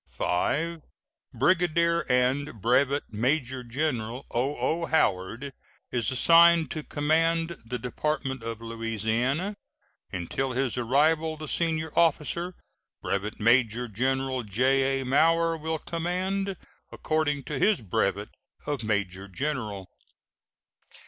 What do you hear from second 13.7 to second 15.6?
General J.A. Mower,